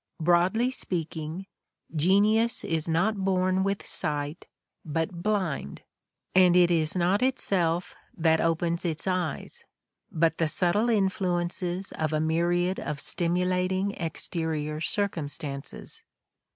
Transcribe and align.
Broadly 0.19 0.71
speaking, 0.71 1.45
genius 1.95 2.63
is 2.63 2.87
not 2.87 3.17
born 3.17 3.63
with 3.63 3.85
sight 3.85 4.47
but 4.83 5.21
blind; 5.21 5.83
and 6.33 6.55
it 6.55 6.71
is 6.71 6.95
not 6.95 7.21
itself 7.21 7.95
that 8.17 8.41
opens 8.41 8.83
its 8.83 9.05
eyes, 9.05 9.63
but 10.11 10.39
the 10.39 10.47
subtle 10.47 10.89
influences 10.89 11.91
of 11.91 12.13
a 12.13 12.19
myriad 12.19 12.79
of 12.79 12.99
stimulating 12.99 13.91
exterior 13.91 14.81
circumstances." 14.81 16.03